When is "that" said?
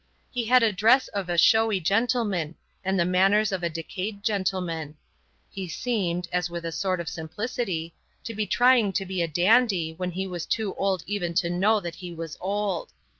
11.79-11.93